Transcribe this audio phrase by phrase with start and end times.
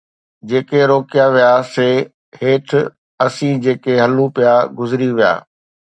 [0.49, 1.89] جيڪي روڪيا ويا سي
[2.39, 2.67] هيٺ،
[3.25, 5.33] اسين جيڪي هلون پيا گذري ويا